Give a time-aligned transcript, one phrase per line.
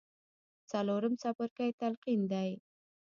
[0.69, 2.49] څلورم څپرکی تلقين دی.